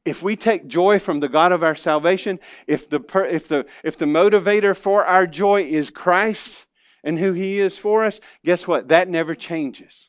[0.05, 3.01] If we take joy from the God of our salvation, if the,
[3.31, 6.67] if the, if the motivator for our joy is Christ
[7.03, 8.89] and who he is for us, guess what?
[8.89, 10.09] That never changes.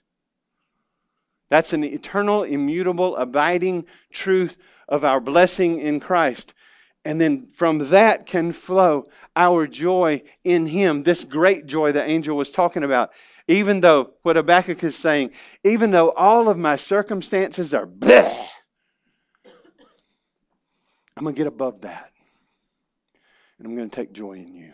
[1.50, 6.54] That's an eternal, immutable, abiding truth of our blessing in Christ.
[7.06, 12.36] And then from that can flow our joy in Him, this great joy the angel
[12.36, 13.12] was talking about.
[13.48, 15.32] Even though, what Habakkuk is saying,
[15.64, 18.46] even though all of my circumstances are bleh,
[21.18, 22.12] I'm going to get above that.
[23.58, 24.74] And I'm going to take joy in you.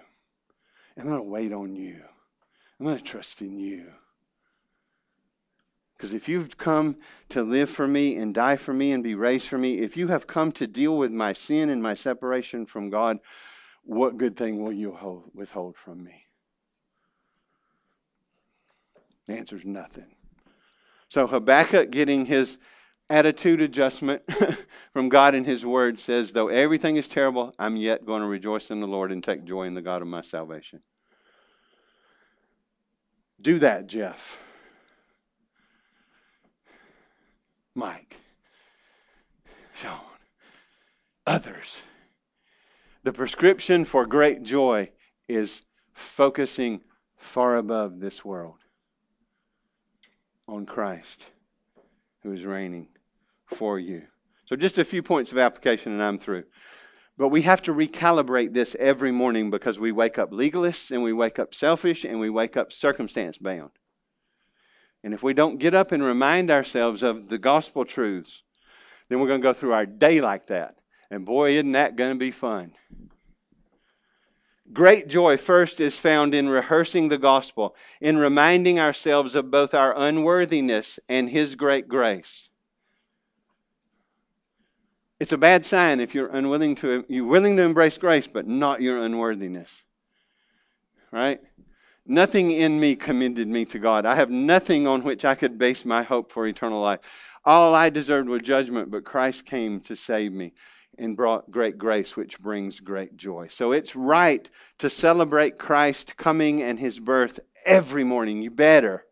[0.96, 2.02] And I'm going to wait on you.
[2.80, 3.88] I'm going to trust in you.
[5.96, 6.98] Because if you've come
[7.30, 10.08] to live for me and die for me and be raised for me, if you
[10.08, 13.20] have come to deal with my sin and my separation from God,
[13.84, 16.26] what good thing will you hold, withhold from me?
[19.28, 20.16] The answer is nothing.
[21.10, 22.58] So Habakkuk getting his
[23.10, 24.24] attitude adjustment
[24.94, 28.72] from God and his word says, though everything is terrible, I'm yet going to rejoice
[28.72, 30.82] in the Lord and take joy in the God of my salvation.
[33.42, 34.40] Do that, Jeff.
[37.76, 38.18] Mike,
[39.74, 40.00] Sean,
[41.26, 41.78] others.
[43.04, 44.92] The prescription for great joy
[45.28, 45.64] is
[45.94, 46.82] focusing
[47.18, 48.62] far above this world
[50.48, 51.28] on Christ
[52.24, 52.88] who is reigning
[53.46, 54.04] for you.
[54.46, 56.44] So, just a few points of application, and I'm through.
[57.18, 61.14] But we have to recalibrate this every morning because we wake up legalists and we
[61.14, 63.72] wake up selfish and we wake up circumstance bound.
[65.04, 68.44] And if we don't get up and remind ourselves of the gospel truths,
[69.10, 70.76] then we're going to go through our day like that.
[71.10, 72.74] And boy, isn't that going to be fun.
[74.74, 79.98] Great joy, first, is found in rehearsing the gospel, in reminding ourselves of both our
[79.98, 82.48] unworthiness and His great grace.
[85.20, 88.82] It's a bad sign if you're unwilling to you're willing to embrace grace, but not
[88.82, 89.84] your unworthiness.
[91.12, 91.40] Right?
[92.06, 94.06] Nothing in me commended me to God.
[94.06, 97.02] I have nothing on which I could base my hope for eternal life.
[97.46, 100.54] All I deserved was judgment, but Christ came to save me
[100.98, 103.48] and brought great grace, which brings great joy.
[103.50, 104.48] So it's right
[104.80, 108.42] to celebrate Christ coming and his birth every morning.
[108.42, 109.06] You better.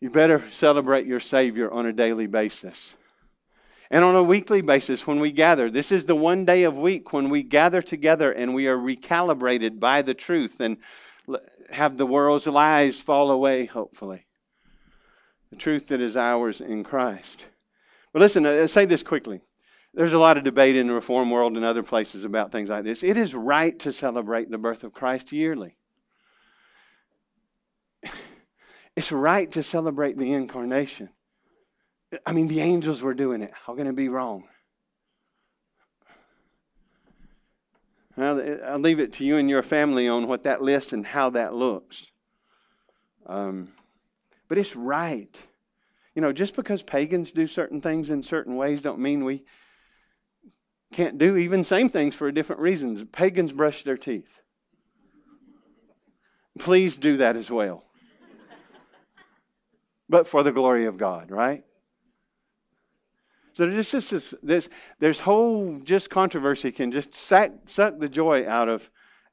[0.00, 2.94] You better celebrate your Savior on a daily basis.
[3.90, 7.12] And on a weekly basis, when we gather, this is the one day of week
[7.12, 10.76] when we gather together and we are recalibrated by the truth and
[11.70, 14.26] have the world's lies fall away, hopefully.
[15.50, 17.46] The truth that is ours in Christ.
[18.12, 19.40] But listen, I uh, say this quickly.
[19.98, 22.84] There's a lot of debate in the reform world and other places about things like
[22.84, 23.02] this.
[23.02, 25.76] It is right to celebrate the birth of Christ yearly.
[28.94, 31.10] It's right to celebrate the incarnation.
[32.26, 33.52] I mean, the angels were doing it.
[33.64, 34.48] How can it be wrong?
[38.16, 41.30] Well, I'll leave it to you and your family on what that list and how
[41.30, 42.08] that looks.
[43.26, 43.68] Um,
[44.48, 45.40] but it's right.
[46.16, 49.44] You know, just because pagans do certain things in certain ways don't mean we
[50.92, 53.04] can't do even same things for different reasons.
[53.12, 54.40] Pagans brush their teeth.
[56.58, 57.84] Please do that as well.
[60.08, 61.64] but for the glory of God, right?
[63.52, 64.68] So this is this
[65.00, 68.88] there's whole just controversy can just sack, suck the joy out of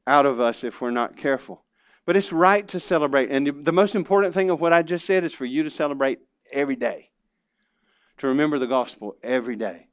[0.08, 1.64] out of us if we're not careful.
[2.06, 3.32] But it's right to celebrate.
[3.32, 6.20] And the most important thing of what I just said is for you to celebrate
[6.52, 7.10] every day.
[8.20, 9.88] To remember the gospel every day.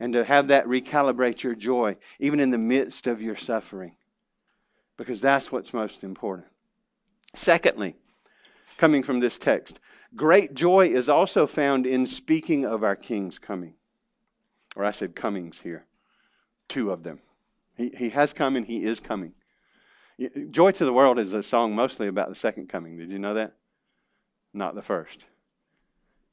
[0.00, 3.96] And to have that recalibrate your joy, even in the midst of your suffering.
[4.96, 6.46] Because that's what's most important.
[7.34, 7.96] Secondly,
[8.76, 9.80] coming from this text,
[10.16, 13.74] Great joy is also found in speaking of our King's coming.
[14.74, 15.86] Or I said comings here.
[16.68, 17.20] Two of them.
[17.76, 19.34] He, he has come and he is coming.
[20.50, 22.96] Joy to the World is a song mostly about the second coming.
[22.96, 23.54] Did you know that?
[24.52, 25.18] Not the first.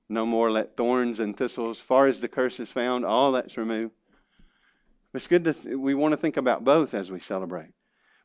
[0.07, 3.93] No more let thorns and thistles, far as the curse is found, all that's removed.
[5.13, 7.71] It's good to, th- we want to think about both as we celebrate.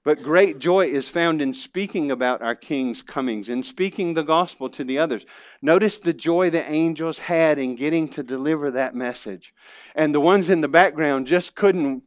[0.02, 4.68] But great joy is found in speaking about our King's comings, in speaking the gospel
[4.70, 5.26] to the others.
[5.60, 9.52] Notice the joy the angels had in getting to deliver that message.
[9.94, 12.02] And the ones in the background just couldn't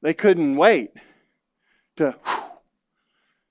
[0.00, 0.90] They couldn't wait
[1.96, 2.42] to whew,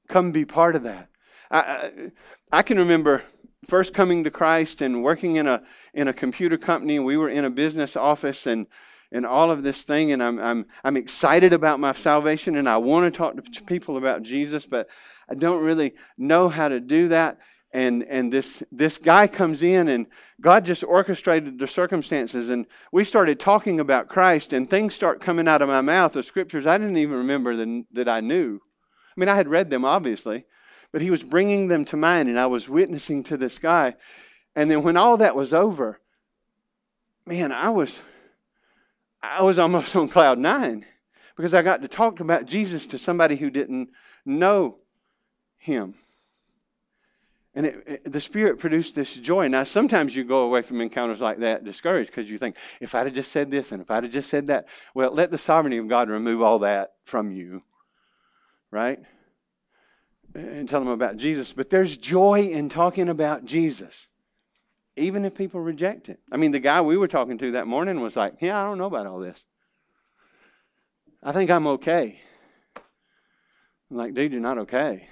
[0.08, 1.10] come be part of that.
[1.52, 2.12] I, I,
[2.52, 3.24] I can remember
[3.66, 7.00] first coming to Christ and working in a in a computer company.
[7.00, 8.68] We were in a business office and
[9.12, 12.78] and all of this thing, and I'm I'm I'm excited about my salvation, and I
[12.78, 14.90] want to talk to people about Jesus, but
[15.30, 17.40] I don't really know how to do that.
[17.74, 20.08] And and this this guy comes in, and
[20.42, 25.48] God just orchestrated the circumstances, and we started talking about Christ, and things start coming
[25.48, 28.60] out of my mouth of scriptures I didn't even remember that, that I knew.
[29.16, 30.46] I mean, I had read them obviously,
[30.92, 33.96] but he was bringing them to mind, and I was witnessing to this guy.
[34.56, 36.00] And then when all that was over,
[37.26, 38.00] man, I was
[39.22, 40.86] I was almost on cloud nine
[41.36, 43.90] because I got to talk about Jesus to somebody who didn't
[44.26, 44.78] know
[45.58, 45.96] him.
[47.54, 49.48] And it, it, the Spirit produced this joy.
[49.48, 53.08] Now, sometimes you go away from encounters like that discouraged because you think, if I'd
[53.08, 55.78] have just said this and if I'd have just said that, well, let the sovereignty
[55.78, 57.64] of God remove all that from you,
[58.70, 59.00] right?
[60.38, 61.52] And tell them about Jesus.
[61.52, 64.08] But there's joy in talking about Jesus
[64.98, 66.20] even if people reject it.
[66.32, 68.78] I mean, the guy we were talking to that morning was like, Yeah, I don't
[68.78, 69.40] know about all this.
[71.24, 72.20] I think I'm okay.
[73.90, 75.08] I'm like, dude, you're not okay.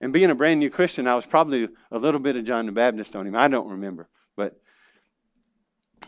[0.00, 2.72] And being a brand new Christian, I was probably a little bit of John the
[2.72, 3.36] Baptist on him.
[3.36, 4.08] I don't remember.
[4.36, 4.60] But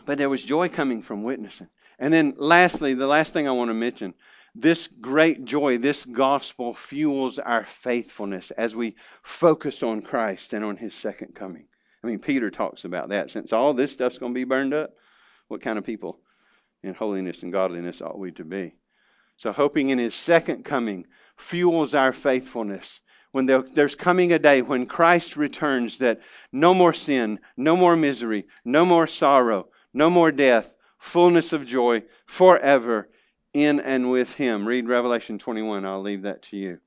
[0.05, 1.69] but there was joy coming from witnessing.
[1.97, 4.13] And then lastly, the last thing I want to mention,
[4.55, 10.77] this great joy, this gospel fuels our faithfulness as we focus on Christ and on
[10.77, 11.67] his second coming.
[12.01, 13.29] I mean, Peter talks about that.
[13.29, 14.91] Since all this stuff's going to be burned up,
[15.49, 16.19] what kind of people
[16.83, 18.75] in holiness and godliness ought we to be?
[19.37, 23.01] So, hoping in his second coming fuels our faithfulness.
[23.31, 26.21] When there's coming a day when Christ returns, that
[26.53, 32.03] no more sin, no more misery, no more sorrow, no more death, fullness of joy
[32.25, 33.09] forever
[33.55, 34.67] in and with him.
[34.67, 35.85] Read Revelation 21.
[35.85, 36.79] I'll leave that to you.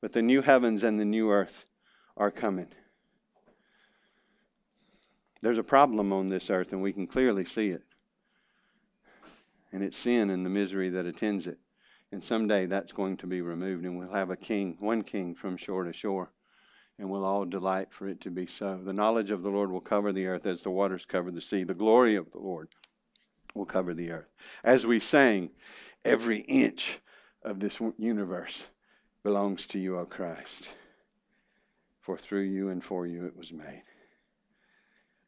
[0.00, 1.66] But the new heavens and the new earth
[2.16, 2.68] are coming.
[5.40, 7.82] There's a problem on this earth, and we can clearly see it.
[9.72, 11.58] And it's sin and the misery that attends it.
[12.10, 15.56] And someday that's going to be removed, and we'll have a king, one king from
[15.56, 16.32] shore to shore,
[16.98, 18.80] and we'll all delight for it to be so.
[18.84, 21.62] The knowledge of the Lord will cover the earth as the waters cover the sea.
[21.62, 22.68] The glory of the Lord
[23.54, 24.28] will cover the earth.
[24.64, 25.50] As we sang,
[26.04, 27.00] every inch
[27.42, 28.66] of this universe
[29.22, 30.68] belongs to you, O Christ.
[32.00, 33.82] For through you and for you it was made.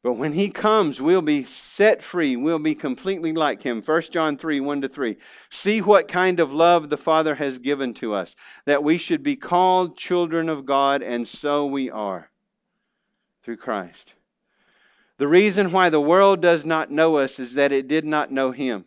[0.03, 2.35] But when he comes, we'll be set free.
[2.35, 3.83] We'll be completely like him.
[3.83, 5.17] 1 John 3 1 to 3.
[5.51, 8.35] See what kind of love the Father has given to us,
[8.67, 12.31] that we should be called children of God, and so we are
[13.45, 14.15] through Christ.
[15.19, 18.51] The reason why the world does not know us is that it did not know
[18.51, 18.87] him.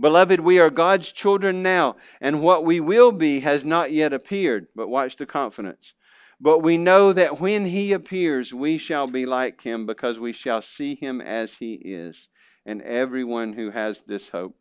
[0.00, 4.68] Beloved, we are God's children now, and what we will be has not yet appeared.
[4.76, 5.94] But watch the confidence.
[6.40, 10.62] But we know that when he appears, we shall be like him because we shall
[10.62, 12.28] see him as he is.
[12.64, 14.56] And everyone who has this hope,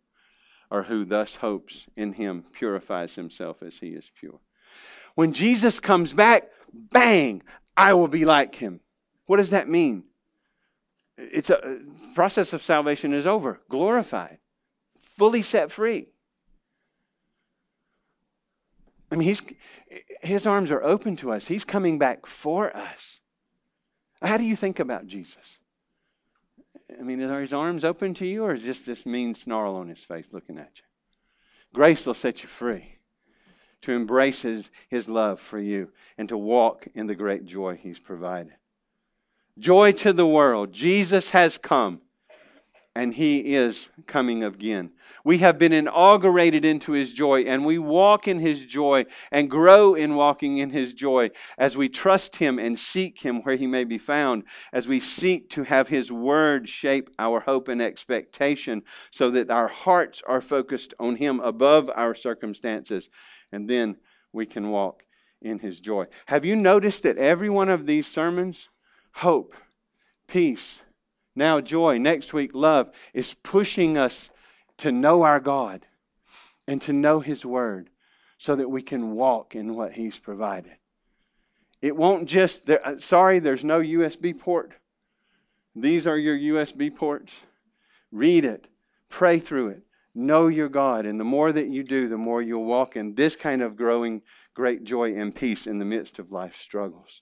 [0.72, 4.40] or who thus hopes in him, purifies himself as he is pure.
[5.14, 7.44] When Jesus comes back, bang,
[7.76, 8.80] I will be like him.
[9.28, 10.06] What does that mean?
[11.18, 11.80] It's a
[12.16, 14.40] process of salvation is over, glorified,
[15.18, 16.08] fully set free.
[19.12, 19.42] I mean, he's,
[20.22, 21.48] his arms are open to us.
[21.48, 23.20] He's coming back for us.
[24.22, 25.60] How do you think about Jesus?
[27.00, 29.88] I mean, are his arms open to you, or is just this mean snarl on
[29.88, 30.84] his face looking at you?
[31.74, 32.96] Grace will set you free
[33.82, 38.00] to embrace his, his love for you and to walk in the great joy he's
[38.00, 38.54] provided.
[39.60, 40.72] Joy to the world.
[40.72, 42.02] Jesus has come
[42.98, 44.90] and he is coming again.
[45.24, 49.94] We have been inaugurated into his joy, and we walk in his joy and grow
[49.94, 51.30] in walking in his joy
[51.60, 55.48] as we trust him and seek him where he may be found, as we seek
[55.52, 58.82] to have his word shape our hope and expectation
[59.12, 63.10] so that our hearts are focused on him above our circumstances,
[63.52, 63.96] and then
[64.34, 65.04] we can walk
[65.40, 66.08] in his joy.
[66.26, 68.70] Have you noticed that every one of these sermons,
[69.12, 69.54] hope,
[70.28, 70.82] peace,
[71.38, 74.30] now joy, next week love, is pushing us
[74.80, 75.86] to know our God
[76.68, 77.90] and to know His Word
[78.38, 80.74] so that we can walk in what He's provided.
[81.82, 84.74] It won't just, there, uh, sorry, there's no USB port.
[85.76, 87.34] These are your USB ports.
[88.12, 88.68] Read it,
[89.10, 89.84] pray through it,
[90.16, 91.06] know your God.
[91.06, 94.24] And the more that you do, the more you'll walk in this kind of growing
[94.56, 97.22] great joy and peace in the midst of life's struggles.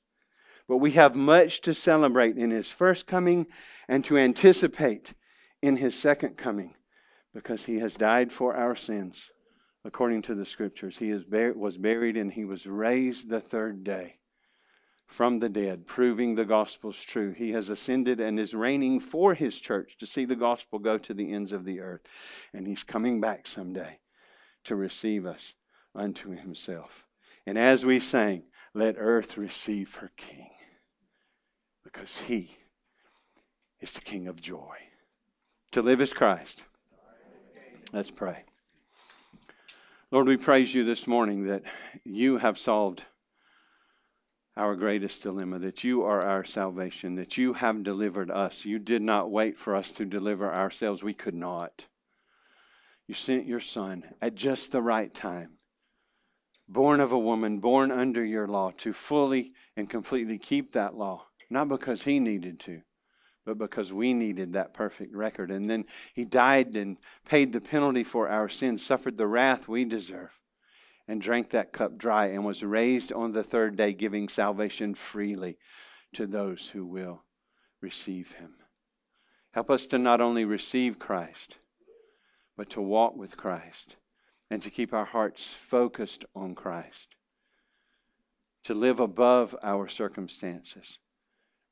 [0.67, 3.47] But we have much to celebrate in his first coming
[3.87, 5.13] and to anticipate
[5.61, 6.75] in his second coming
[7.33, 9.29] because he has died for our sins
[9.83, 10.97] according to the scriptures.
[10.97, 14.15] He was buried and he was raised the third day
[15.05, 17.31] from the dead, proving the gospel's true.
[17.31, 21.13] He has ascended and is reigning for his church to see the gospel go to
[21.13, 22.01] the ends of the earth.
[22.55, 23.99] And he's coming back someday
[24.63, 25.53] to receive us
[25.93, 27.05] unto himself.
[27.45, 30.49] And as we sang, let earth receive her king
[31.95, 32.57] because he
[33.79, 34.75] is the king of joy.
[35.71, 36.63] To live is Christ.
[37.93, 38.43] Let's pray.
[40.11, 41.63] Lord, we praise you this morning that
[42.03, 43.03] you have solved
[44.57, 48.65] our greatest dilemma, that you are our salvation, that you have delivered us.
[48.65, 51.01] You did not wait for us to deliver ourselves.
[51.01, 51.85] We could not.
[53.07, 55.51] You sent your Son at just the right time,
[56.67, 61.27] born of a woman, born under your law, to fully and completely keep that law,
[61.49, 62.81] not because he needed to,
[63.45, 65.51] but because we needed that perfect record.
[65.51, 69.85] And then he died and paid the penalty for our sins, suffered the wrath we
[69.85, 70.31] deserve
[71.07, 75.57] and drank that cup dry and was raised on the third day, giving salvation freely
[76.13, 77.23] to those who will
[77.81, 78.55] receive him.
[79.51, 81.57] Help us to not only receive Christ,
[82.57, 83.95] but to walk with Christ
[84.49, 87.15] and to keep our hearts focused on Christ,
[88.63, 90.97] to live above our circumstances,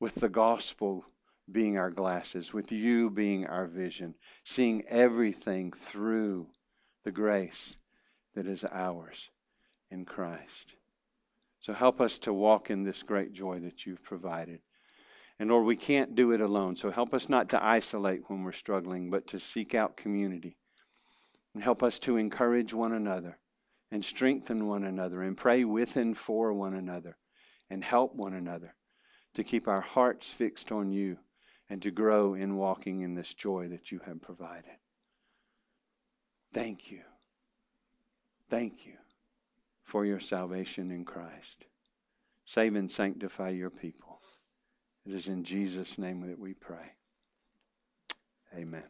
[0.03, 1.05] with the gospel
[1.49, 6.45] being our glasses, with you being our vision, seeing everything through
[7.05, 7.77] the grace
[8.35, 9.29] that is ours
[9.89, 10.75] in Christ.
[11.61, 14.59] So help us to walk in this great joy that you've provided.
[15.39, 16.75] And Lord, we can't do it alone.
[16.75, 20.57] So help us not to isolate when we're struggling, but to seek out community.
[21.53, 23.39] And help us to encourage one another
[23.89, 27.15] and strengthen one another and pray with and for one another
[27.69, 28.75] and help one another
[29.33, 31.17] to keep our hearts fixed on you
[31.69, 34.77] and to grow in walking in this joy that you have provided.
[36.53, 37.01] Thank you.
[38.49, 38.93] Thank you
[39.83, 41.65] for your salvation in Christ.
[42.45, 44.19] Save and sanctify your people.
[45.05, 46.93] It is in Jesus' name that we pray.
[48.55, 48.83] Amen.